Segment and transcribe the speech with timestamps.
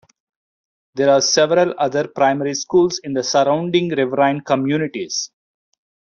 [0.95, 5.29] There are several other primary schools in the surrounding riverine communities.